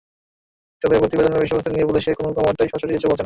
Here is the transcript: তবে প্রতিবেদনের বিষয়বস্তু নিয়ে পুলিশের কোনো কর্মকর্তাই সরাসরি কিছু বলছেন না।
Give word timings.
তবে 0.81 0.95
প্রতিবেদনের 0.99 1.41
বিষয়বস্তু 1.41 1.69
নিয়ে 1.71 1.87
পুলিশের 1.87 2.15
কোনো 2.15 2.29
কর্মকর্তাই 2.29 2.69
সরাসরি 2.71 2.93
কিছু 2.93 3.07
বলছেন 3.07 3.09
না। 3.09 3.19